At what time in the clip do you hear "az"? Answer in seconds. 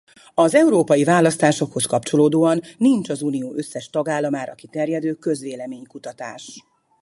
0.33-0.55, 3.09-3.21